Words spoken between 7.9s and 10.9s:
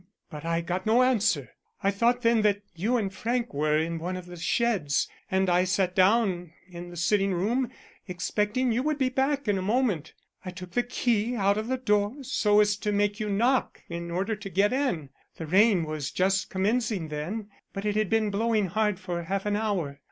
expecting you would be back in a moment. I took the